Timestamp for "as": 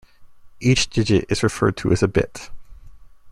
1.91-2.01